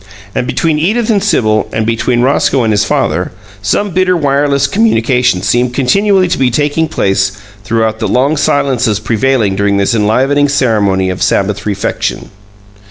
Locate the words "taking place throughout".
6.49-7.99